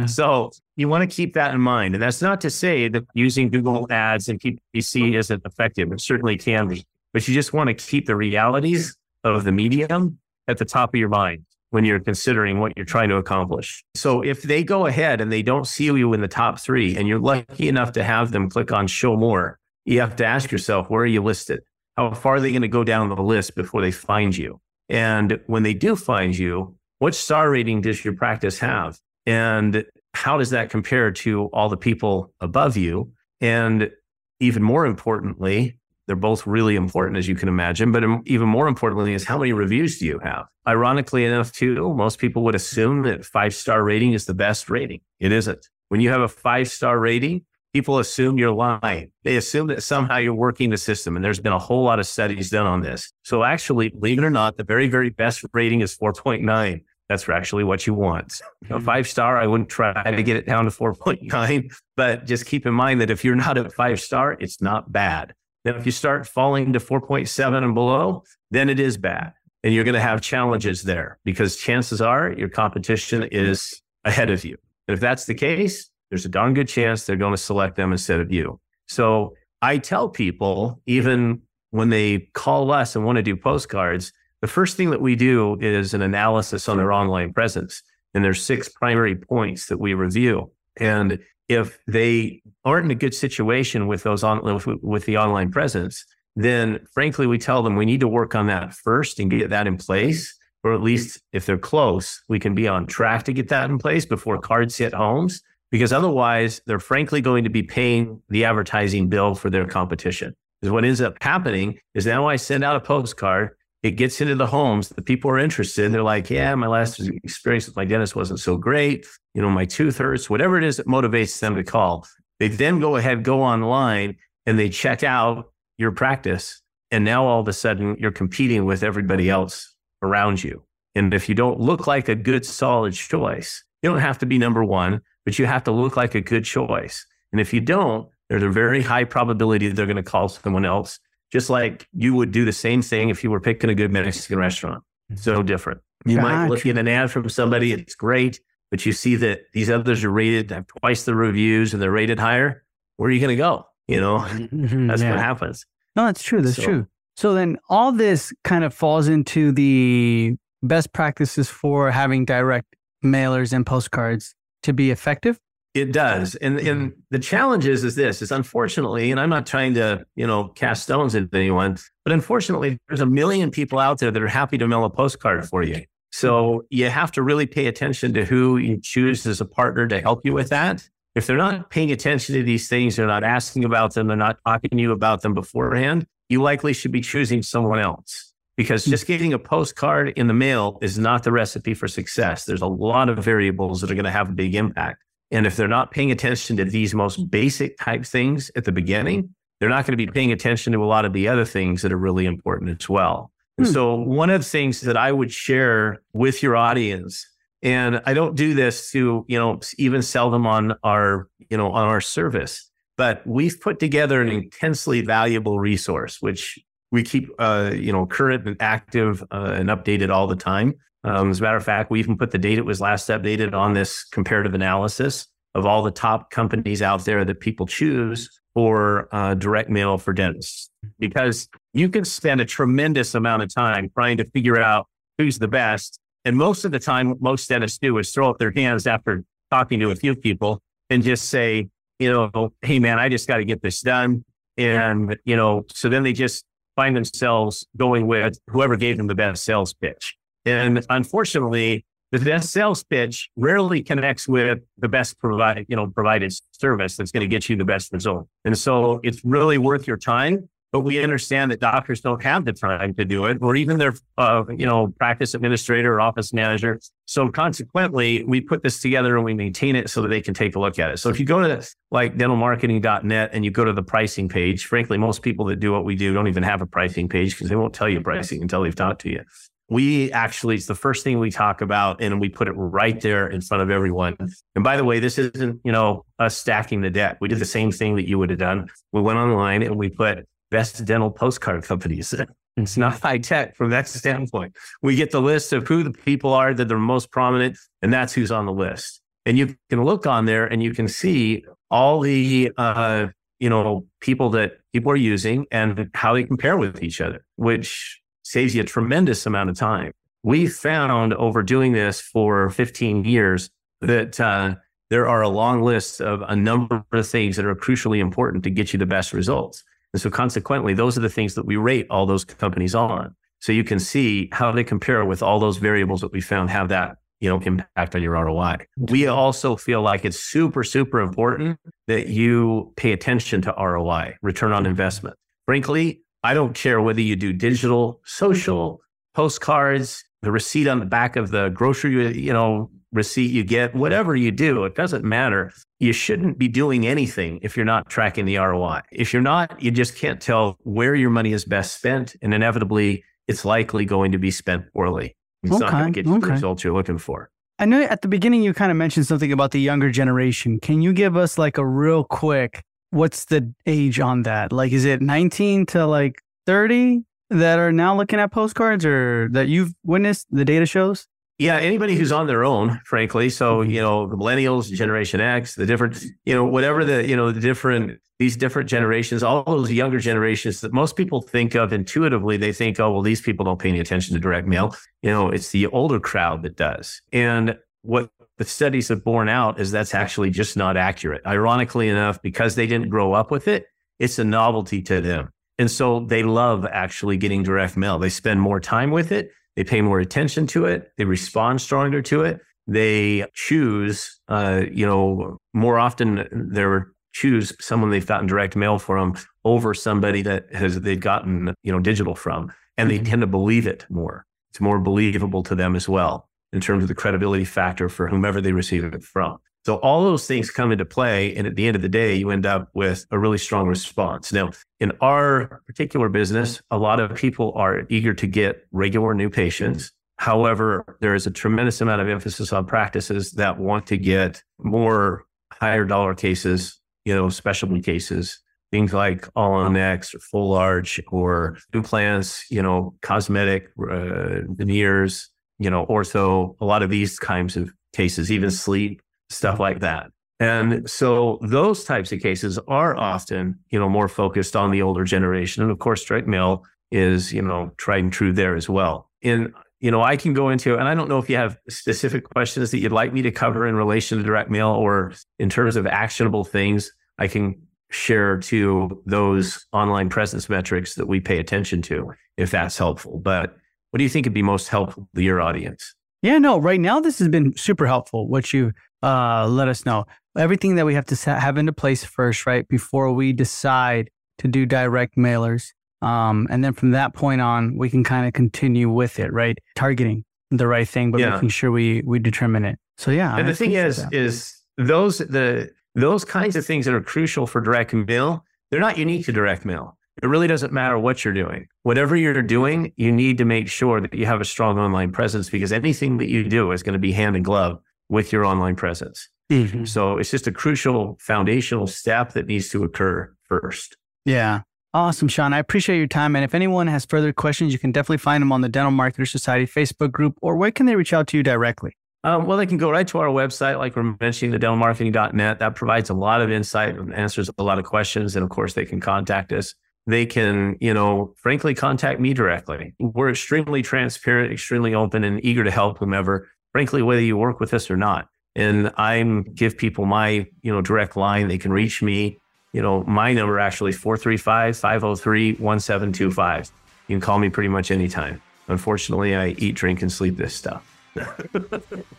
So 0.07 0.51
you 0.75 0.89
want 0.89 1.09
to 1.09 1.15
keep 1.15 1.33
that 1.33 1.53
in 1.53 1.61
mind. 1.61 1.95
And 1.95 2.01
that's 2.01 2.21
not 2.21 2.41
to 2.41 2.49
say 2.49 2.87
that 2.89 3.03
using 3.13 3.49
Google 3.49 3.87
ads 3.89 4.29
and 4.29 4.39
PPC 4.39 5.15
isn't 5.15 5.45
effective. 5.45 5.91
It 5.91 6.01
certainly 6.01 6.37
can 6.37 6.67
be. 6.67 6.85
But 7.13 7.27
you 7.27 7.33
just 7.33 7.53
want 7.53 7.67
to 7.69 7.73
keep 7.73 8.05
the 8.05 8.15
realities 8.15 8.95
of 9.23 9.43
the 9.43 9.51
medium 9.51 10.19
at 10.47 10.57
the 10.57 10.65
top 10.65 10.93
of 10.93 10.99
your 10.99 11.09
mind 11.09 11.43
when 11.71 11.83
you're 11.83 11.99
considering 11.99 12.59
what 12.59 12.73
you're 12.77 12.85
trying 12.85 13.09
to 13.09 13.15
accomplish. 13.15 13.83
So 13.95 14.21
if 14.21 14.43
they 14.43 14.63
go 14.63 14.85
ahead 14.85 15.19
and 15.19 15.31
they 15.31 15.41
don't 15.41 15.67
see 15.67 15.85
you 15.85 16.13
in 16.13 16.21
the 16.21 16.27
top 16.27 16.59
three 16.59 16.95
and 16.95 17.07
you're 17.07 17.19
lucky 17.19 17.67
enough 17.67 17.91
to 17.93 18.03
have 18.03 18.31
them 18.31 18.49
click 18.49 18.71
on 18.71 18.87
show 18.87 19.17
more, 19.17 19.59
you 19.85 19.99
have 19.99 20.15
to 20.17 20.25
ask 20.25 20.51
yourself, 20.51 20.89
where 20.89 21.03
are 21.03 21.07
you 21.07 21.23
listed? 21.23 21.61
How 21.95 22.13
far 22.13 22.35
are 22.35 22.39
they 22.39 22.51
going 22.51 22.61
to 22.61 22.67
go 22.67 22.83
down 22.83 23.09
the 23.09 23.21
list 23.21 23.55
before 23.55 23.81
they 23.81 23.91
find 23.91 24.35
you? 24.35 24.61
And 24.89 25.39
when 25.47 25.63
they 25.63 25.73
do 25.73 25.95
find 25.95 26.37
you, 26.37 26.75
what 26.99 27.15
star 27.15 27.49
rating 27.49 27.81
does 27.81 28.03
your 28.03 28.15
practice 28.15 28.59
have? 28.59 28.99
And 29.25 29.85
how 30.13 30.37
does 30.37 30.51
that 30.51 30.69
compare 30.69 31.11
to 31.11 31.45
all 31.47 31.69
the 31.69 31.77
people 31.77 32.33
above 32.39 32.77
you? 32.77 33.11
And 33.41 33.91
even 34.39 34.63
more 34.63 34.85
importantly, 34.85 35.77
they're 36.07 36.15
both 36.15 36.47
really 36.47 36.75
important, 36.75 37.17
as 37.17 37.27
you 37.27 37.35
can 37.35 37.49
imagine. 37.49 37.91
But 37.91 38.03
even 38.25 38.47
more 38.47 38.67
importantly, 38.67 39.13
is 39.13 39.25
how 39.25 39.37
many 39.37 39.51
reviews 39.51 39.99
do 39.99 40.05
you 40.05 40.19
have? 40.19 40.45
Ironically 40.67 41.25
enough, 41.25 41.51
too, 41.51 41.93
most 41.93 42.17
people 42.17 42.43
would 42.43 42.55
assume 42.55 43.03
that 43.03 43.25
five 43.25 43.53
star 43.53 43.83
rating 43.83 44.13
is 44.13 44.25
the 44.25 44.33
best 44.33 44.69
rating. 44.69 45.01
It 45.19 45.31
isn't. 45.31 45.67
When 45.89 46.01
you 46.01 46.09
have 46.09 46.21
a 46.21 46.27
five 46.27 46.69
star 46.69 46.97
rating, 46.97 47.45
people 47.73 47.99
assume 47.99 48.37
you're 48.37 48.51
lying. 48.51 49.11
They 49.23 49.35
assume 49.35 49.67
that 49.67 49.83
somehow 49.83 50.17
you're 50.17 50.33
working 50.33 50.69
the 50.69 50.77
system. 50.77 51.15
And 51.15 51.23
there's 51.23 51.39
been 51.39 51.53
a 51.53 51.59
whole 51.59 51.83
lot 51.83 51.99
of 51.99 52.07
studies 52.07 52.49
done 52.49 52.65
on 52.67 52.81
this. 52.81 53.11
So 53.23 53.43
actually, 53.43 53.89
believe 53.89 54.17
it 54.19 54.23
or 54.23 54.29
not, 54.29 54.57
the 54.57 54.63
very, 54.63 54.87
very 54.87 55.09
best 55.09 55.43
rating 55.53 55.81
is 55.81 55.95
4.9. 55.95 56.83
That's 57.09 57.27
actually 57.29 57.63
what 57.63 57.87
you 57.87 57.93
want. 57.93 58.41
A 58.63 58.65
mm-hmm. 58.65 58.85
five 58.85 59.07
star, 59.07 59.37
I 59.37 59.47
wouldn't 59.47 59.69
try 59.69 59.93
to 60.11 60.23
get 60.23 60.35
it 60.35 60.45
down 60.45 60.65
to 60.65 60.71
4.9, 60.71 61.73
but 61.95 62.25
just 62.25 62.45
keep 62.45 62.65
in 62.65 62.73
mind 62.73 63.01
that 63.01 63.09
if 63.09 63.23
you're 63.23 63.35
not 63.35 63.57
at 63.57 63.71
five 63.71 64.01
star, 64.01 64.35
it's 64.39 64.61
not 64.61 64.91
bad. 64.91 65.33
Then 65.63 65.75
if 65.75 65.85
you 65.85 65.91
start 65.91 66.27
falling 66.27 66.73
to 66.73 66.79
4.7 66.79 67.63
and 67.63 67.73
below, 67.73 68.23
then 68.51 68.69
it 68.69 68.79
is 68.79 68.97
bad. 68.97 69.33
And 69.63 69.73
you're 69.73 69.83
going 69.83 69.95
to 69.95 70.01
have 70.01 70.21
challenges 70.21 70.83
there 70.83 71.17
because 71.25 71.57
chances 71.57 72.01
are 72.01 72.31
your 72.31 72.49
competition 72.49 73.23
is 73.23 73.81
ahead 74.05 74.29
of 74.29 74.45
you. 74.45 74.57
And 74.87 74.93
if 74.93 75.01
that's 75.01 75.25
the 75.25 75.33
case, 75.33 75.89
there's 76.09 76.25
a 76.25 76.29
darn 76.29 76.53
good 76.53 76.67
chance 76.67 77.05
they're 77.05 77.15
going 77.15 77.33
to 77.33 77.37
select 77.37 77.75
them 77.75 77.91
instead 77.91 78.19
of 78.19 78.31
you. 78.31 78.59
So 78.87 79.33
I 79.61 79.77
tell 79.77 80.09
people, 80.09 80.81
even 80.85 81.41
when 81.71 81.89
they 81.89 82.29
call 82.33 82.71
us 82.71 82.95
and 82.95 83.03
want 83.03 83.17
to 83.17 83.23
do 83.23 83.35
postcards, 83.35 84.13
the 84.41 84.47
first 84.47 84.77
thing 84.77 84.91
that 84.91 85.01
we 85.01 85.15
do 85.15 85.57
is 85.59 85.93
an 85.93 86.01
analysis 86.01 86.69
on 86.69 86.77
their 86.77 86.91
online 86.91 87.33
presence. 87.33 87.81
And 88.13 88.23
there's 88.23 88.41
six 88.41 88.69
primary 88.69 89.15
points 89.15 89.67
that 89.67 89.79
we 89.79 89.93
review. 89.93 90.51
And 90.77 91.19
if 91.47 91.79
they 91.87 92.41
aren't 92.65 92.85
in 92.85 92.91
a 92.91 92.95
good 92.95 93.13
situation 93.13 93.87
with 93.87 94.03
those 94.03 94.23
on 94.23 94.43
with, 94.43 94.67
with 94.81 95.05
the 95.05 95.17
online 95.17 95.51
presence, 95.51 96.05
then 96.35 96.79
frankly, 96.93 97.25
we 97.25 97.37
tell 97.37 97.63
them 97.63 97.75
we 97.75 97.85
need 97.85 98.01
to 98.01 98.07
work 98.07 98.35
on 98.35 98.47
that 98.47 98.73
first 98.73 99.19
and 99.19 99.31
get 99.31 99.49
that 99.49 99.67
in 99.67 99.77
place. 99.77 100.37
Or 100.63 100.73
at 100.73 100.81
least 100.81 101.21
if 101.31 101.45
they're 101.45 101.57
close, 101.57 102.21
we 102.27 102.39
can 102.39 102.53
be 102.53 102.67
on 102.67 102.87
track 102.87 103.23
to 103.25 103.33
get 103.33 103.49
that 103.49 103.69
in 103.69 103.77
place 103.77 104.05
before 104.05 104.39
cards 104.39 104.77
hit 104.77 104.93
homes. 104.93 105.41
Because 105.71 105.91
otherwise, 105.91 106.61
they're 106.65 106.79
frankly 106.79 107.21
going 107.21 107.43
to 107.43 107.49
be 107.49 107.63
paying 107.63 108.21
the 108.29 108.45
advertising 108.45 109.09
bill 109.09 109.35
for 109.35 109.49
their 109.49 109.67
competition. 109.67 110.33
Because 110.61 110.71
what 110.71 110.85
ends 110.85 111.01
up 111.01 111.17
happening 111.21 111.77
is 111.93 112.05
now 112.05 112.27
I 112.27 112.37
send 112.37 112.63
out 112.63 112.75
a 112.75 112.79
postcard 112.79 113.51
it 113.83 113.91
gets 113.91 114.21
into 114.21 114.35
the 114.35 114.47
homes. 114.47 114.89
The 114.89 115.01
people 115.01 115.29
are 115.31 115.37
interested. 115.37 115.91
They're 115.91 116.03
like, 116.03 116.29
yeah, 116.29 116.55
my 116.55 116.67
last 116.67 116.99
experience 116.99 117.67
with 117.67 117.75
my 117.75 117.85
dentist 117.85 118.15
wasn't 118.15 118.39
so 118.39 118.57
great. 118.57 119.05
You 119.33 119.41
know, 119.41 119.49
my 119.49 119.65
tooth 119.65 119.97
hurts, 119.97 120.29
whatever 120.29 120.57
it 120.57 120.63
is 120.63 120.77
that 120.77 120.87
motivates 120.87 121.39
them 121.39 121.55
to 121.55 121.63
call. 121.63 122.07
They 122.39 122.47
then 122.47 122.79
go 122.79 122.95
ahead, 122.95 123.23
go 123.23 123.41
online, 123.41 124.17
and 124.45 124.57
they 124.57 124.69
check 124.69 125.03
out 125.03 125.51
your 125.77 125.91
practice. 125.91 126.61
And 126.91 127.05
now 127.05 127.25
all 127.25 127.41
of 127.41 127.47
a 127.47 127.53
sudden 127.53 127.95
you're 127.99 128.11
competing 128.11 128.65
with 128.65 128.83
everybody 128.83 129.29
else 129.29 129.75
around 130.01 130.43
you. 130.43 130.63
And 130.95 131.13
if 131.13 131.29
you 131.29 131.35
don't 131.35 131.59
look 131.59 131.85
like 131.85 132.09
a 132.09 132.15
good, 132.15 132.45
solid 132.45 132.93
choice, 132.93 133.63
you 133.83 133.89
don't 133.89 133.99
have 133.99 134.17
to 134.19 134.25
be 134.25 134.37
number 134.37 134.63
one, 134.63 135.01
but 135.25 135.37
you 135.37 135.45
have 135.45 135.63
to 135.65 135.71
look 135.71 135.95
like 135.95 136.15
a 136.15 136.21
good 136.21 136.45
choice. 136.45 137.05
And 137.31 137.39
if 137.39 137.53
you 137.53 137.61
don't, 137.61 138.09
there's 138.29 138.43
a 138.43 138.49
very 138.49 138.81
high 138.81 139.03
probability 139.03 139.67
that 139.67 139.75
they're 139.75 139.85
going 139.85 139.97
to 139.97 140.03
call 140.03 140.29
someone 140.29 140.65
else 140.65 140.99
just 141.31 141.49
like 141.49 141.87
you 141.93 142.13
would 142.13 142.31
do 142.31 142.45
the 142.45 142.53
same 142.53 142.81
thing 142.81 143.09
if 143.09 143.23
you 143.23 143.31
were 143.31 143.39
picking 143.39 143.69
a 143.69 143.75
good 143.75 143.91
Mexican 143.91 144.39
restaurant. 144.39 144.83
Mm-hmm. 145.11 145.21
So 145.21 145.43
different. 145.43 145.81
You 146.05 146.17
gotcha. 146.17 146.27
might 146.27 146.47
look 146.47 146.65
at 146.65 146.77
an 146.77 146.87
ad 146.87 147.11
from 147.11 147.27
somebody, 147.29 147.73
it's 147.73 147.95
great, 147.95 148.39
but 148.71 148.85
you 148.85 148.91
see 148.93 149.15
that 149.17 149.41
these 149.53 149.69
others 149.69 150.03
are 150.03 150.11
rated, 150.11 150.51
have 150.51 150.67
twice 150.67 151.03
the 151.03 151.15
reviews 151.15 151.73
and 151.73 151.81
they're 151.81 151.91
rated 151.91 152.19
higher. 152.19 152.63
Where 152.97 153.09
are 153.09 153.11
you 153.11 153.19
going 153.19 153.35
to 153.35 153.41
go? 153.41 153.67
You 153.87 154.01
know, 154.01 154.19
mm-hmm. 154.19 154.87
that's 154.87 155.01
yeah. 155.01 155.11
what 155.11 155.19
happens. 155.19 155.65
No, 155.95 156.05
that's 156.05 156.23
true. 156.23 156.41
That's 156.41 156.55
so, 156.55 156.63
true. 156.63 156.87
So 157.15 157.33
then 157.33 157.57
all 157.69 157.91
this 157.91 158.31
kind 158.43 158.63
of 158.63 158.73
falls 158.73 159.07
into 159.07 159.51
the 159.51 160.35
best 160.61 160.93
practices 160.93 161.49
for 161.49 161.91
having 161.91 162.25
direct 162.25 162.75
mailers 163.03 163.53
and 163.53 163.65
postcards 163.65 164.35
to 164.63 164.73
be 164.73 164.91
effective. 164.91 165.39
It 165.81 165.91
does. 165.91 166.35
And 166.35 166.57
and 166.59 166.91
mm-hmm. 166.91 166.99
the 167.11 167.19
challenge 167.19 167.65
is 167.65 167.83
is 167.83 167.95
this 167.95 168.21
is 168.21 168.31
unfortunately, 168.31 169.11
and 169.11 169.19
I'm 169.19 169.29
not 169.29 169.45
trying 169.45 169.73
to, 169.75 170.05
you 170.15 170.27
know, 170.27 170.49
cast 170.49 170.83
stones 170.83 171.15
at 171.15 171.33
anyone, 171.33 171.77
but 172.03 172.13
unfortunately, 172.13 172.77
there's 172.87 173.01
a 173.01 173.05
million 173.05 173.51
people 173.51 173.79
out 173.79 173.99
there 173.99 174.11
that 174.11 174.21
are 174.21 174.27
happy 174.27 174.57
to 174.57 174.67
mail 174.67 174.83
a 174.85 174.89
postcard 174.89 175.47
for 175.47 175.63
you. 175.63 175.83
So 176.11 176.31
mm-hmm. 176.31 176.65
you 176.69 176.89
have 176.89 177.11
to 177.13 177.23
really 177.23 177.45
pay 177.45 177.67
attention 177.67 178.13
to 178.13 178.25
who 178.25 178.57
you 178.57 178.79
choose 178.81 179.25
as 179.25 179.41
a 179.41 179.45
partner 179.45 179.87
to 179.87 180.01
help 180.01 180.21
you 180.23 180.33
with 180.33 180.49
that. 180.49 180.87
If 181.15 181.25
they're 181.25 181.37
not 181.37 181.69
paying 181.69 181.91
attention 181.91 182.35
to 182.35 182.43
these 182.43 182.69
things, 182.69 182.95
they're 182.95 183.07
not 183.07 183.23
asking 183.23 183.65
about 183.65 183.95
them, 183.95 184.07
they're 184.07 184.15
not 184.15 184.37
talking 184.45 184.69
to 184.69 184.77
you 184.77 184.91
about 184.91 185.21
them 185.23 185.33
beforehand, 185.33 186.05
you 186.29 186.41
likely 186.41 186.73
should 186.73 186.91
be 186.91 187.01
choosing 187.01 187.41
someone 187.41 187.79
else 187.79 188.33
because 188.55 188.85
mm. 188.85 188.89
just 188.89 189.07
getting 189.07 189.33
a 189.33 189.39
postcard 189.39 190.09
in 190.09 190.27
the 190.27 190.33
mail 190.33 190.77
is 190.81 190.99
not 190.99 191.23
the 191.23 191.31
recipe 191.31 191.73
for 191.73 191.87
success. 191.87 192.45
There's 192.45 192.61
a 192.61 192.67
lot 192.67 193.09
of 193.09 193.17
variables 193.23 193.81
that 193.81 193.91
are 193.91 193.95
going 193.95 194.05
to 194.05 194.11
have 194.11 194.29
a 194.29 194.33
big 194.33 194.55
impact. 194.55 195.03
And 195.31 195.45
if 195.45 195.55
they're 195.55 195.67
not 195.67 195.91
paying 195.91 196.11
attention 196.11 196.57
to 196.57 196.65
these 196.65 196.93
most 196.93 197.29
basic 197.29 197.77
type 197.77 198.05
things 198.05 198.49
at 198.55 198.63
the 198.63 198.71
beginning, 198.71 199.35
they're 199.59 199.69
not 199.69 199.85
going 199.85 199.97
to 199.97 200.05
be 200.05 200.11
paying 200.11 200.31
attention 200.31 200.73
to 200.73 200.83
a 200.83 200.85
lot 200.85 201.05
of 201.05 201.13
the 201.13 201.27
other 201.27 201.45
things 201.45 201.81
that 201.81 201.91
are 201.91 201.97
really 201.97 202.25
important 202.25 202.79
as 202.79 202.87
well. 202.87 203.31
And 203.57 203.67
hmm. 203.67 203.73
so, 203.73 203.95
one 203.95 204.29
of 204.29 204.41
the 204.41 204.47
things 204.47 204.81
that 204.81 204.95
I 204.95 205.11
would 205.11 205.31
share 205.31 206.01
with 206.13 206.43
your 206.43 206.55
audience, 206.55 207.27
and 207.61 208.01
I 208.05 208.13
don't 208.13 208.35
do 208.35 208.53
this 208.53 208.91
to, 208.91 209.25
you 209.27 209.39
know, 209.39 209.59
even 209.77 210.01
sell 210.01 210.29
them 210.29 210.45
on 210.45 210.75
our, 210.83 211.27
you 211.49 211.57
know, 211.57 211.71
on 211.71 211.87
our 211.87 212.01
service, 212.01 212.69
but 212.97 213.25
we've 213.25 213.59
put 213.59 213.79
together 213.79 214.21
an 214.21 214.29
intensely 214.29 215.01
valuable 215.01 215.59
resource, 215.59 216.21
which 216.21 216.59
we 216.91 217.03
keep, 217.03 217.29
uh, 217.39 217.71
you 217.73 217.91
know, 217.91 218.05
current 218.05 218.47
and 218.47 218.57
active 218.59 219.23
uh, 219.31 219.53
and 219.55 219.69
updated 219.69 220.09
all 220.09 220.27
the 220.27 220.35
time. 220.35 220.73
Um, 221.03 221.29
as 221.29 221.39
a 221.39 221.43
matter 221.43 221.57
of 221.57 221.63
fact, 221.63 221.91
we 221.91 221.99
even 221.99 222.17
put 222.17 222.31
the 222.31 222.37
date 222.37 222.57
it 222.57 222.65
was 222.65 222.81
last 222.81 223.07
updated 223.09 223.53
on 223.53 223.73
this 223.73 224.03
comparative 224.05 224.53
analysis 224.53 225.27
of 225.55 225.65
all 225.65 225.83
the 225.83 225.91
top 225.91 226.31
companies 226.31 226.81
out 226.81 227.05
there 227.05 227.25
that 227.25 227.39
people 227.39 227.65
choose 227.65 228.29
for 228.53 229.07
uh, 229.11 229.33
direct 229.35 229.69
mail 229.69 229.97
for 229.97 230.13
dentists, 230.13 230.69
because 230.97 231.47
you 231.73 231.89
can 231.89 232.03
spend 232.03 232.41
a 232.41 232.45
tremendous 232.45 233.13
amount 233.15 233.43
of 233.43 233.53
time 233.53 233.89
trying 233.93 234.17
to 234.17 234.25
figure 234.31 234.59
out 234.59 234.87
who's 235.17 235.37
the 235.37 235.47
best. 235.47 235.99
And 236.25 236.35
most 236.35 236.65
of 236.65 236.71
the 236.71 236.79
time, 236.79 237.15
most 237.19 237.47
dentists 237.47 237.77
do 237.77 237.97
is 237.99 238.11
throw 238.11 238.29
up 238.29 238.39
their 238.39 238.51
hands 238.51 238.87
after 238.87 239.23
talking 239.51 239.79
to 239.79 239.91
a 239.91 239.95
few 239.95 240.15
people 240.15 240.61
and 240.89 241.03
just 241.03 241.29
say, 241.29 241.69
you 241.99 242.11
know, 242.11 242.51
hey 242.61 242.79
man, 242.79 242.99
I 242.99 243.09
just 243.09 243.27
got 243.27 243.37
to 243.37 243.45
get 243.45 243.61
this 243.61 243.81
done. 243.81 244.25
And, 244.57 245.17
you 245.23 245.35
know, 245.35 245.65
so 245.71 245.87
then 245.87 246.03
they 246.03 246.13
just 246.13 246.43
find 246.77 246.95
themselves 246.95 247.67
going 247.75 248.07
with 248.07 248.39
whoever 248.47 248.77
gave 248.77 248.95
them 248.95 249.07
the 249.07 249.15
best 249.15 249.43
sales 249.43 249.73
pitch. 249.73 250.15
And 250.45 250.85
unfortunately, 250.89 251.85
the 252.13 252.19
best 252.19 252.51
sales 252.51 252.85
pitch 252.85 253.29
rarely 253.35 253.83
connects 253.83 254.29
with 254.29 254.59
the 254.77 254.87
best 254.87 255.19
provided, 255.19 255.65
you 255.67 255.75
know, 255.75 255.87
provided 255.87 256.31
service 256.53 256.95
that's 256.95 257.11
going 257.11 257.21
to 257.21 257.27
get 257.27 257.49
you 257.49 257.57
the 257.57 257.65
best 257.65 257.91
result. 257.91 258.29
And 258.45 258.57
so 258.57 259.01
it's 259.03 259.25
really 259.25 259.57
worth 259.57 259.87
your 259.87 259.97
time 259.97 260.47
but 260.71 260.81
we 260.81 261.01
understand 261.01 261.51
that 261.51 261.59
doctors 261.59 262.01
don't 262.01 262.21
have 262.23 262.45
the 262.45 262.53
time 262.53 262.93
to 262.95 263.05
do 263.05 263.25
it, 263.25 263.37
or 263.41 263.55
even 263.55 263.77
their, 263.77 263.93
uh, 264.17 264.43
you 264.49 264.65
know, 264.65 264.87
practice 264.99 265.33
administrator 265.33 265.93
or 265.93 266.01
office 266.01 266.33
manager. 266.33 266.79
So 267.05 267.29
consequently, 267.29 268.23
we 268.25 268.41
put 268.41 268.63
this 268.63 268.81
together 268.81 269.15
and 269.15 269.23
we 269.23 269.33
maintain 269.33 269.75
it 269.75 269.89
so 269.89 270.01
that 270.01 270.09
they 270.09 270.21
can 270.21 270.33
take 270.33 270.55
a 270.55 270.59
look 270.59 270.77
at 270.77 270.91
it. 270.91 270.97
So 270.97 271.09
if 271.09 271.19
you 271.19 271.25
go 271.25 271.41
to 271.41 271.65
like 271.89 272.17
dentalmarketing.net 272.17 273.29
and 273.31 273.45
you 273.45 273.51
go 273.51 273.63
to 273.63 273.71
the 273.71 273.83
pricing 273.83 274.27
page, 274.27 274.65
frankly, 274.65 274.97
most 274.97 275.21
people 275.21 275.45
that 275.45 275.57
do 275.57 275.71
what 275.71 275.85
we 275.85 275.95
do 275.95 276.13
don't 276.13 276.27
even 276.27 276.43
have 276.43 276.61
a 276.61 276.67
pricing 276.67 277.07
page 277.07 277.33
because 277.35 277.47
they 277.47 277.55
won't 277.55 277.73
tell 277.73 277.87
you 277.87 278.01
pricing 278.01 278.41
until 278.41 278.63
they've 278.63 278.75
talked 278.75 279.01
to 279.01 279.09
you. 279.09 279.23
We 279.69 280.11
actually, 280.13 280.55
it's 280.55 280.65
the 280.65 280.75
first 280.75 281.03
thing 281.03 281.19
we 281.19 281.29
talk 281.29 281.61
about 281.61 282.01
and 282.01 282.21
we 282.21 282.29
put 282.29 282.47
it 282.47 282.53
right 282.53 282.99
there 283.01 283.27
in 283.27 283.41
front 283.41 283.63
of 283.63 283.69
everyone. 283.69 284.15
And 284.55 284.63
by 284.63 284.77
the 284.77 284.85
way, 284.85 284.99
this 284.99 285.17
isn't, 285.17 285.59
you 285.65 285.73
know, 285.73 286.05
us 286.19 286.37
stacking 286.37 286.81
the 286.81 286.89
deck. 286.89 287.17
We 287.19 287.27
did 287.27 287.39
the 287.39 287.45
same 287.45 287.71
thing 287.71 287.97
that 287.97 288.07
you 288.07 288.17
would 288.17 288.29
have 288.29 288.39
done. 288.39 288.69
We 288.93 289.01
went 289.01 289.17
online 289.17 289.63
and 289.63 289.75
we 289.75 289.89
put 289.89 290.25
best 290.51 290.83
dental 290.85 291.11
postcard 291.11 291.63
companies. 291.63 292.13
It's 292.57 292.75
not 292.75 292.99
high 293.01 293.19
tech 293.19 293.55
from 293.55 293.69
that 293.69 293.87
standpoint. 293.87 294.55
We 294.81 294.95
get 294.95 295.11
the 295.11 295.21
list 295.21 295.53
of 295.53 295.67
who 295.67 295.83
the 295.83 295.91
people 295.91 296.33
are 296.33 296.55
that 296.55 296.71
are 296.71 296.79
most 296.79 297.11
prominent, 297.11 297.55
and 297.83 297.93
that's 297.93 298.13
who's 298.13 298.31
on 298.31 298.47
the 298.47 298.51
list. 298.51 298.99
And 299.27 299.37
you 299.37 299.55
can 299.69 299.83
look 299.83 300.07
on 300.07 300.25
there 300.25 300.47
and 300.47 300.63
you 300.63 300.73
can 300.73 300.87
see 300.87 301.45
all 301.69 301.99
the 301.99 302.51
uh, 302.57 303.09
you 303.39 303.49
know 303.49 303.85
people 304.01 304.31
that 304.31 304.53
people 304.73 304.91
are 304.91 304.95
using 304.95 305.45
and 305.51 305.91
how 305.93 306.15
they 306.15 306.23
compare 306.23 306.57
with 306.57 306.81
each 306.81 306.99
other, 306.99 307.23
which 307.35 308.01
saves 308.23 308.55
you 308.55 308.61
a 308.61 308.65
tremendous 308.65 309.25
amount 309.25 309.49
of 309.49 309.55
time. 309.55 309.91
We 310.23 310.47
found 310.47 311.13
over 311.13 311.43
doing 311.43 311.73
this 311.73 312.01
for 312.01 312.49
15 312.49 313.05
years 313.05 313.49
that 313.81 314.19
uh, 314.19 314.55
there 314.89 315.07
are 315.07 315.21
a 315.21 315.29
long 315.29 315.61
list 315.61 316.01
of 316.01 316.21
a 316.27 316.35
number 316.35 316.83
of 316.91 317.07
things 317.07 317.35
that 317.35 317.45
are 317.45 317.55
crucially 317.55 317.99
important 317.99 318.43
to 318.45 318.49
get 318.49 318.73
you 318.73 318.79
the 318.79 318.85
best 318.85 319.13
results. 319.13 319.63
And 319.93 320.01
so 320.01 320.09
consequently, 320.09 320.73
those 320.73 320.97
are 320.97 321.01
the 321.01 321.09
things 321.09 321.35
that 321.35 321.45
we 321.45 321.55
rate 321.55 321.87
all 321.89 322.05
those 322.05 322.25
companies 322.25 322.75
on. 322.75 323.15
So 323.39 323.51
you 323.51 323.63
can 323.63 323.79
see 323.79 324.29
how 324.31 324.51
they 324.51 324.63
compare 324.63 325.05
with 325.05 325.21
all 325.21 325.39
those 325.39 325.57
variables 325.57 326.01
that 326.01 326.11
we 326.11 326.21
found 326.21 326.49
have 326.49 326.69
that, 326.69 326.97
you 327.19 327.29
know, 327.29 327.39
impact 327.39 327.95
on 327.95 328.01
your 328.01 328.13
ROI. 328.13 328.57
We 328.77 329.07
also 329.07 329.55
feel 329.55 329.81
like 329.81 330.05
it's 330.05 330.19
super, 330.19 330.63
super 330.63 330.99
important 330.99 331.59
that 331.87 332.07
you 332.07 332.73
pay 332.77 332.91
attention 332.91 333.41
to 333.43 333.53
ROI, 333.57 334.15
return 334.21 334.51
on 334.51 334.65
investment. 334.65 335.15
Frankly, 335.45 336.01
I 336.23 336.33
don't 336.33 336.53
care 336.53 336.81
whether 336.81 337.01
you 337.01 337.15
do 337.15 337.31
digital, 337.31 338.01
social, 338.05 338.81
postcards, 339.13 340.03
the 340.21 340.31
receipt 340.31 340.67
on 340.67 340.79
the 340.79 340.85
back 340.85 341.15
of 341.15 341.31
the 341.31 341.49
grocery, 341.49 342.19
you 342.19 342.33
know, 342.33 342.69
receipt 342.97 343.31
you 343.31 343.45
get, 343.45 343.73
whatever 343.73 344.15
you 344.15 344.31
do, 344.31 344.65
it 344.65 344.75
doesn't 344.75 345.05
matter. 345.05 345.53
You 345.79 345.93
shouldn't 345.93 346.37
be 346.37 346.49
doing 346.49 346.85
anything 346.85 347.39
if 347.41 347.55
you're 347.55 347.65
not 347.65 347.89
tracking 347.89 348.25
the 348.25 348.37
ROI. 348.37 348.81
If 348.91 349.13
you're 349.13 349.21
not, 349.21 349.61
you 349.63 349.71
just 349.71 349.95
can't 349.95 350.19
tell 350.19 350.57
where 350.63 350.95
your 350.95 351.09
money 351.09 351.31
is 351.31 351.45
best 351.45 351.77
spent. 351.77 352.15
And 352.21 352.33
inevitably, 352.33 353.05
it's 353.27 353.45
likely 353.45 353.85
going 353.85 354.11
to 354.11 354.17
be 354.17 354.31
spent 354.31 354.65
poorly. 354.73 355.15
It's 355.43 355.53
okay, 355.53 355.63
not 355.63 355.71
going 355.71 355.93
to 355.93 356.03
get 356.03 356.05
you 356.05 356.17
okay. 356.17 356.25
the 356.25 356.31
results 356.33 356.63
you're 356.63 356.73
looking 356.73 356.97
for. 356.97 357.29
I 357.59 357.65
know 357.65 357.81
at 357.81 358.01
the 358.01 358.07
beginning 358.07 358.43
you 358.43 358.53
kind 358.53 358.71
of 358.71 358.77
mentioned 358.77 359.07
something 359.07 359.31
about 359.31 359.51
the 359.51 359.59
younger 359.59 359.89
generation. 359.89 360.59
Can 360.59 360.81
you 360.81 360.93
give 360.93 361.15
us 361.15 361.37
like 361.37 361.57
a 361.57 361.65
real 361.65 362.03
quick, 362.03 362.63
what's 362.91 363.25
the 363.25 363.53
age 363.65 363.99
on 363.99 364.23
that? 364.23 364.51
Like, 364.51 364.71
is 364.71 364.85
it 364.85 365.01
19 365.01 365.65
to 365.67 365.85
like 365.85 366.21
30 366.45 367.01
that 367.29 367.59
are 367.59 367.71
now 367.71 367.95
looking 367.95 368.19
at 368.19 368.31
postcards 368.31 368.85
or 368.85 369.29
that 369.31 369.47
you've 369.47 369.73
witnessed 369.83 370.27
the 370.31 370.45
data 370.45 370.65
shows? 370.65 371.07
Yeah, 371.39 371.57
anybody 371.57 371.95
who's 371.95 372.11
on 372.11 372.25
their 372.25 372.43
own, 372.43 372.81
frankly. 372.83 373.29
So, 373.29 373.59
mm-hmm. 373.59 373.69
you 373.69 373.81
know, 373.81 374.07
the 374.07 374.17
millennials, 374.17 374.71
Generation 374.71 375.21
X, 375.21 375.55
the 375.55 375.65
different, 375.65 376.03
you 376.25 376.33
know, 376.33 376.43
whatever 376.43 376.83
the, 376.83 377.07
you 377.07 377.15
know, 377.15 377.31
the 377.31 377.39
different, 377.39 377.99
these 378.17 378.35
different 378.35 378.67
generations, 378.67 379.21
all 379.21 379.43
those 379.43 379.71
younger 379.71 379.99
generations 379.99 380.61
that 380.61 380.73
most 380.73 380.95
people 380.95 381.21
think 381.21 381.53
of 381.53 381.71
intuitively, 381.71 382.37
they 382.37 382.51
think, 382.51 382.79
oh, 382.79 382.91
well, 382.91 383.03
these 383.03 383.21
people 383.21 383.45
don't 383.45 383.59
pay 383.59 383.69
any 383.69 383.79
attention 383.79 384.15
to 384.15 384.19
direct 384.19 384.47
mail. 384.47 384.75
You 385.03 385.11
know, 385.11 385.29
it's 385.29 385.51
the 385.51 385.67
older 385.67 385.99
crowd 385.99 386.41
that 386.41 386.55
does. 386.55 387.01
And 387.13 387.57
what 387.83 388.09
the 388.39 388.45
studies 388.45 388.87
have 388.87 389.03
borne 389.03 389.29
out 389.29 389.59
is 389.59 389.71
that's 389.71 389.93
actually 389.93 390.31
just 390.31 390.57
not 390.57 390.75
accurate. 390.75 391.21
Ironically 391.25 391.89
enough, 391.89 392.19
because 392.21 392.55
they 392.55 392.65
didn't 392.65 392.89
grow 392.89 393.13
up 393.13 393.29
with 393.29 393.47
it, 393.47 393.67
it's 393.99 394.17
a 394.17 394.23
novelty 394.23 394.81
to 394.83 395.01
them. 395.01 395.29
And 395.59 395.69
so 395.69 395.99
they 395.99 396.23
love 396.23 396.65
actually 396.65 397.17
getting 397.17 397.43
direct 397.43 397.77
mail. 397.77 397.99
They 397.99 398.09
spend 398.09 398.41
more 398.41 398.59
time 398.59 398.89
with 398.91 399.11
it 399.11 399.31
they 399.57 399.63
pay 399.63 399.81
more 399.81 399.99
attention 399.99 400.45
to 400.45 400.65
it. 400.65 400.91
They 400.97 401.03
respond 401.03 401.61
stronger 401.61 402.01
to 402.03 402.21
it. 402.21 402.39
They 402.67 403.25
choose, 403.33 404.21
uh, 404.27 404.61
you 404.71 404.85
know, 404.85 405.39
more 405.53 405.79
often 405.79 406.27
they 406.31 406.63
choose 407.11 407.51
someone 407.59 407.89
they've 407.89 408.05
gotten 408.05 408.27
direct 408.27 408.55
mail 408.55 408.77
from 408.77 409.15
over 409.43 409.73
somebody 409.73 410.21
that 410.21 410.53
has 410.53 410.79
they've 410.81 410.99
gotten, 410.99 411.55
you 411.63 411.71
know, 411.71 411.79
digital 411.79 412.13
from, 412.13 412.53
and 412.77 412.91
they 412.91 412.97
mm-hmm. 412.97 413.05
tend 413.05 413.21
to 413.21 413.27
believe 413.27 413.65
it 413.65 413.87
more. 413.89 414.25
It's 414.51 414.61
more 414.61 414.79
believable 414.79 415.41
to 415.43 415.55
them 415.55 415.75
as 415.75 415.89
well 415.89 416.29
in 416.53 416.61
terms 416.61 416.83
of 416.83 416.87
the 416.87 416.95
credibility 416.95 417.45
factor 417.45 417.89
for 417.89 418.07
whomever 418.07 418.39
they 418.39 418.51
receive 418.51 418.83
it 418.83 419.03
from. 419.03 419.39
So 419.67 419.79
all 419.79 420.05
those 420.05 420.25
things 420.25 420.49
come 420.49 420.71
into 420.71 420.85
play. 420.85 421.35
And 421.35 421.45
at 421.45 421.57
the 421.57 421.67
end 421.67 421.75
of 421.75 421.81
the 421.81 421.89
day, 421.89 422.15
you 422.15 422.29
end 422.29 422.45
up 422.45 422.69
with 422.73 423.05
a 423.11 423.19
really 423.19 423.37
strong 423.37 423.67
response. 423.67 424.31
Now, 424.31 424.51
in 424.79 424.93
our 425.01 425.61
particular 425.67 426.07
business, 426.07 426.61
a 426.71 426.77
lot 426.77 427.01
of 427.01 427.13
people 427.15 427.51
are 427.53 427.85
eager 427.89 428.13
to 428.13 428.27
get 428.27 428.65
regular 428.71 429.13
new 429.13 429.29
patients. 429.29 429.91
However, 430.19 430.85
there 431.01 431.15
is 431.15 431.27
a 431.27 431.31
tremendous 431.31 431.81
amount 431.81 431.99
of 431.99 432.07
emphasis 432.07 432.53
on 432.53 432.65
practices 432.65 433.33
that 433.33 433.59
want 433.59 433.87
to 433.87 433.97
get 433.97 434.41
more 434.57 435.25
higher 435.51 435.83
dollar 435.83 436.15
cases, 436.15 436.79
you 437.03 437.13
know, 437.13 437.27
specialty 437.27 437.81
cases, 437.81 438.39
things 438.71 438.93
like 438.93 439.27
all 439.35 439.51
on 439.51 439.75
X 439.75 440.15
or 440.15 440.19
full 440.19 440.53
arch 440.53 440.97
or 441.09 441.57
implants, 441.73 442.49
you 442.49 442.61
know, 442.61 442.95
cosmetic 443.01 443.67
uh, 443.81 444.43
veneers, 444.47 445.29
you 445.59 445.69
know, 445.69 445.85
ortho, 445.87 446.55
a 446.61 446.65
lot 446.65 446.83
of 446.83 446.89
these 446.89 447.19
kinds 447.19 447.57
of 447.57 447.73
cases, 447.91 448.31
even 448.31 448.49
sleep 448.49 449.01
stuff 449.29 449.59
like 449.59 449.79
that. 449.81 450.11
And 450.39 450.87
so 450.89 451.39
those 451.41 451.83
types 451.83 452.11
of 452.11 452.21
cases 452.21 452.59
are 452.67 452.95
often, 452.95 453.59
you 453.69 453.79
know, 453.79 453.89
more 453.89 454.07
focused 454.07 454.55
on 454.55 454.71
the 454.71 454.81
older 454.81 455.03
generation. 455.03 455.63
And 455.63 455.71
of 455.71 455.79
course, 455.79 456.03
direct 456.03 456.27
mail 456.27 456.63
is, 456.91 457.33
you 457.33 457.41
know, 457.41 457.71
tried 457.77 458.03
and 458.03 458.13
true 458.13 458.31
there 458.31 458.55
as 458.55 458.69
well. 458.69 459.09
And, 459.23 459.51
you 459.79 459.89
know, 459.89 460.03
I 460.03 460.15
can 460.15 460.33
go 460.33 460.49
into, 460.49 460.75
and 460.77 460.87
I 460.87 460.93
don't 460.93 461.09
know 461.09 461.17
if 461.17 461.29
you 461.29 461.37
have 461.37 461.57
specific 461.69 462.23
questions 462.29 462.71
that 462.71 462.79
you'd 462.79 462.91
like 462.91 463.13
me 463.13 463.23
to 463.23 463.31
cover 463.31 463.67
in 463.67 463.75
relation 463.75 464.19
to 464.19 464.23
direct 464.23 464.49
mail 464.49 464.69
or 464.69 465.13
in 465.39 465.49
terms 465.49 465.75
of 465.75 465.87
actionable 465.87 466.43
things, 466.43 466.91
I 467.17 467.27
can 467.27 467.59
share 467.89 468.37
to 468.37 469.01
those 469.05 469.65
online 469.73 470.09
presence 470.09 470.49
metrics 470.49 470.95
that 470.95 471.07
we 471.07 471.19
pay 471.19 471.39
attention 471.39 471.81
to, 471.83 472.11
if 472.37 472.51
that's 472.51 472.77
helpful. 472.77 473.19
But 473.19 473.55
what 473.91 473.97
do 473.97 474.03
you 474.03 474.09
think 474.09 474.25
would 474.25 474.33
be 474.33 474.43
most 474.43 474.67
helpful 474.67 475.07
to 475.15 475.21
your 475.21 475.41
audience? 475.41 475.95
Yeah, 476.21 476.37
no, 476.39 476.57
right 476.57 476.79
now 476.79 476.99
this 476.99 477.19
has 477.19 477.27
been 477.27 477.55
super 477.55 477.85
helpful. 477.85 478.27
What 478.27 478.53
you 478.53 478.73
uh, 479.03 479.47
let 479.47 479.67
us 479.67 479.85
know. 479.85 480.05
Everything 480.37 480.75
that 480.75 480.85
we 480.85 480.93
have 480.93 481.05
to 481.05 481.15
have 481.31 481.57
into 481.57 481.73
place 481.73 482.03
first, 482.03 482.45
right? 482.45 482.67
Before 482.67 483.11
we 483.11 483.33
decide 483.33 484.09
to 484.39 484.47
do 484.47 484.65
direct 484.65 485.15
mailers. 485.15 485.73
Um, 486.01 486.47
and 486.49 486.63
then 486.63 486.73
from 486.73 486.91
that 486.91 487.13
point 487.13 487.41
on, 487.41 487.75
we 487.77 487.89
can 487.89 488.03
kind 488.03 488.27
of 488.27 488.33
continue 488.33 488.89
with 488.89 489.19
it, 489.19 489.33
right? 489.33 489.57
Targeting 489.75 490.23
the 490.51 490.67
right 490.67 490.87
thing, 490.87 491.11
but 491.11 491.21
yeah. 491.21 491.31
making 491.31 491.49
sure 491.49 491.71
we, 491.71 492.03
we 492.05 492.19
determine 492.19 492.65
it. 492.65 492.77
So 492.97 493.11
yeah. 493.11 493.35
And 493.35 493.47
I 493.47 493.49
the 493.49 493.55
thing 493.55 493.71
is, 493.71 493.97
that. 493.97 494.13
is 494.13 494.55
those, 494.77 495.17
the, 495.17 495.71
those 495.95 496.23
kinds 496.23 496.55
of 496.55 496.65
things 496.65 496.85
that 496.85 496.93
are 496.93 497.01
crucial 497.01 497.47
for 497.47 497.61
direct 497.61 497.93
mail, 497.93 498.45
they're 498.69 498.79
not 498.79 498.97
unique 498.97 499.25
to 499.25 499.31
direct 499.31 499.65
mail. 499.65 499.96
It 500.21 500.27
really 500.27 500.47
doesn't 500.47 500.73
matter 500.73 500.97
what 500.97 501.23
you're 501.23 501.33
doing. 501.33 501.67
Whatever 501.83 502.15
you're 502.15 502.41
doing, 502.41 502.93
you 502.95 503.11
need 503.11 503.37
to 503.37 503.45
make 503.45 503.67
sure 503.67 504.01
that 504.01 504.13
you 504.13 504.25
have 504.25 504.41
a 504.41 504.45
strong 504.45 504.79
online 504.79 505.11
presence 505.11 505.49
because 505.49 505.71
anything 505.71 506.17
that 506.17 506.29
you 506.29 506.43
do 506.43 506.71
is 506.71 506.83
going 506.83 506.93
to 506.93 506.99
be 506.99 507.11
hand 507.11 507.35
in 507.35 507.43
glove 507.43 507.79
with 508.09 508.31
your 508.31 508.45
online 508.45 508.75
presence. 508.75 509.29
Mm-hmm. 509.51 509.85
So 509.85 510.17
it's 510.17 510.31
just 510.31 510.47
a 510.47 510.51
crucial 510.51 511.17
foundational 511.19 511.87
step 511.87 512.33
that 512.33 512.47
needs 512.47 512.69
to 512.69 512.83
occur 512.83 513.33
first. 513.43 513.95
Yeah. 514.25 514.61
Awesome, 514.93 515.27
Shawn. 515.27 515.53
I 515.53 515.59
appreciate 515.59 515.97
your 515.97 516.07
time. 516.07 516.35
And 516.35 516.43
if 516.43 516.55
anyone 516.55 516.87
has 516.87 517.05
further 517.05 517.31
questions, 517.31 517.71
you 517.71 517.79
can 517.79 517.91
definitely 517.91 518.17
find 518.17 518.41
them 518.41 518.51
on 518.51 518.61
the 518.61 518.69
Dental 518.69 518.91
Marketer 518.91 519.27
Society 519.29 519.65
Facebook 519.65 520.11
group, 520.11 520.37
or 520.41 520.55
where 520.55 520.71
can 520.71 520.85
they 520.85 520.95
reach 520.95 521.13
out 521.13 521.27
to 521.27 521.37
you 521.37 521.43
directly? 521.43 521.95
Um, 522.23 522.45
well, 522.45 522.57
they 522.57 522.65
can 522.65 522.77
go 522.77 522.89
right 522.89 523.07
to 523.09 523.19
our 523.19 523.27
website, 523.27 523.77
like 523.77 523.95
we're 523.95 524.15
mentioning, 524.19 524.51
the 524.51 524.59
dentalmarketing.net. 524.59 525.59
That 525.59 525.75
provides 525.75 526.09
a 526.09 526.13
lot 526.13 526.41
of 526.41 526.51
insight 526.51 526.97
and 526.97 527.13
answers 527.13 527.49
a 527.57 527.63
lot 527.63 527.79
of 527.79 527.85
questions. 527.85 528.35
And 528.35 528.43
of 528.43 528.49
course, 528.49 528.73
they 528.73 528.85
can 528.85 528.99
contact 528.99 529.53
us. 529.53 529.75
They 530.07 530.25
can, 530.25 530.77
you 530.79 530.93
know, 530.93 531.35
frankly, 531.37 531.75
contact 531.75 532.19
me 532.19 532.33
directly. 532.33 532.93
We're 532.97 533.29
extremely 533.29 533.81
transparent, 533.81 534.51
extremely 534.51 534.95
open, 534.95 535.23
and 535.23 535.43
eager 535.45 535.63
to 535.63 535.71
help 535.71 535.99
whomever 535.99 536.47
frankly, 536.77 537.01
whether 537.01 537.21
you 537.21 537.35
work 537.35 537.59
with 537.59 537.73
us 537.73 537.89
or 537.89 537.97
not. 537.97 538.29
And 538.55 538.93
I'm 538.97 539.41
give 539.41 539.79
people 539.79 540.05
my, 540.05 540.45
you 540.61 540.71
know, 540.71 540.79
direct 540.79 541.17
line. 541.17 541.47
They 541.47 541.57
can 541.57 541.73
reach 541.73 542.03
me. 542.03 542.37
You 542.71 542.83
know, 542.83 543.03
my 543.05 543.33
number 543.33 543.59
actually 543.59 543.93
435-503-1725. 543.93 546.71
You 547.07 547.15
can 547.15 547.21
call 547.21 547.39
me 547.39 547.49
pretty 547.49 547.69
much 547.69 547.89
anytime. 547.89 548.43
Unfortunately, 548.67 549.35
I 549.35 549.55
eat, 549.57 549.73
drink, 549.73 550.03
and 550.03 550.11
sleep 550.11 550.37
this 550.37 550.53
stuff. 550.53 550.85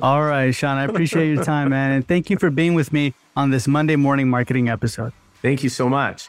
All 0.01 0.25
right, 0.25 0.53
Shawn, 0.53 0.77
I 0.77 0.87
appreciate 0.87 1.33
your 1.33 1.45
time, 1.45 1.69
man. 1.69 1.93
And 1.93 2.09
thank 2.09 2.29
you 2.29 2.37
for 2.37 2.51
being 2.51 2.75
with 2.75 2.93
me 2.93 3.15
on 3.37 3.51
this 3.51 3.69
Monday 3.69 3.95
morning 3.95 4.29
marketing 4.29 4.69
episode. 4.69 5.13
Thank 5.41 5.63
you 5.63 5.69
so 5.69 5.89
much. 5.89 6.29